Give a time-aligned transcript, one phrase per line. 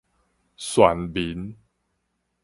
[0.57, 1.55] 漩民